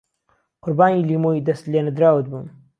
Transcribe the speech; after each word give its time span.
قوربانی 0.63 1.07
لیمۆی 1.09 1.43
دهست 1.47 1.65
لێنەدراوت 1.71 2.25
بم 2.31 2.45